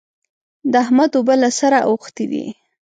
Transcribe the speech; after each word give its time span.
د 0.71 0.73
احمد 0.83 1.11
اوبه 1.17 1.35
له 1.43 1.49
سره 1.59 1.77
اوښتې 1.89 2.25
دي. 2.31 2.45